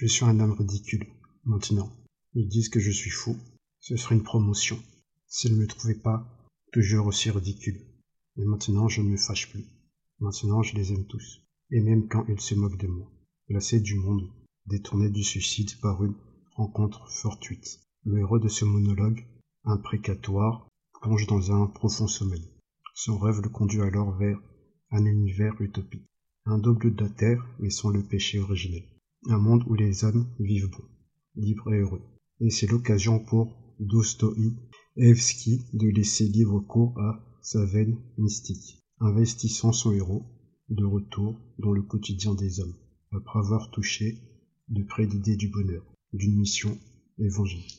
[0.00, 1.06] Je suis un homme ridicule,
[1.44, 1.92] maintenant.
[2.32, 3.36] Ils disent que je suis fou.
[3.80, 4.78] Ce serait une promotion.
[5.26, 6.26] S'ils ne me trouvaient pas
[6.72, 7.78] toujours aussi ridicule.
[8.38, 9.66] Et maintenant je ne me fâche plus.
[10.18, 11.42] Maintenant je les aime tous.
[11.70, 13.12] Et même quand ils se moquent de moi.
[13.50, 14.26] Glacé du monde,
[14.64, 16.14] détourné du suicide par une
[16.54, 17.80] rencontre fortuite.
[18.06, 19.26] Le héros de ce monologue,
[19.64, 20.66] imprécatoire,
[21.02, 22.48] plonge dans un profond sommeil.
[22.94, 24.40] Son rêve le conduit alors vers
[24.92, 26.08] un univers utopique.
[26.46, 28.84] Un double de terre, mais sans le péché originel.
[29.28, 30.84] Un monde où les hommes vivent bon,
[31.36, 32.02] libres et heureux.
[32.40, 39.92] Et c'est l'occasion pour Dostoïevski de laisser libre cours à sa veine mystique, investissant son
[39.92, 40.24] héros
[40.70, 42.76] de retour dans le quotidien des hommes,
[43.12, 44.18] après avoir touché
[44.68, 46.78] de près l'idée du bonheur, d'une mission
[47.18, 47.76] évangélique.